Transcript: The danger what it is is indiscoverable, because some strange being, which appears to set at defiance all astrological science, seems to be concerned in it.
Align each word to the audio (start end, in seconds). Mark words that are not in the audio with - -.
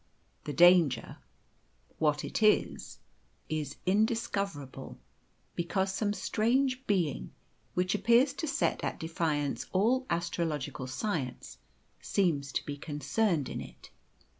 The 0.45 0.53
danger 0.53 1.17
what 1.99 2.25
it 2.25 2.41
is 2.41 2.97
is 3.49 3.75
indiscoverable, 3.85 4.97
because 5.53 5.93
some 5.93 6.11
strange 6.11 6.87
being, 6.87 7.33
which 7.75 7.93
appears 7.93 8.33
to 8.33 8.47
set 8.47 8.83
at 8.83 8.99
defiance 8.99 9.67
all 9.73 10.07
astrological 10.09 10.87
science, 10.87 11.59
seems 11.99 12.51
to 12.53 12.65
be 12.65 12.77
concerned 12.77 13.47
in 13.47 13.61
it. 13.61 13.91